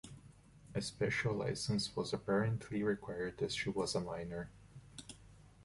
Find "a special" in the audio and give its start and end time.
0.73-1.35